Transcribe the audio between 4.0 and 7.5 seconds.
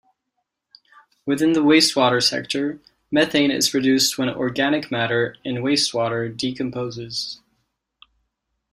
when organic matter in wastewater decomposes.